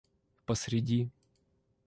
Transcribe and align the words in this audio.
посреди 0.47 1.11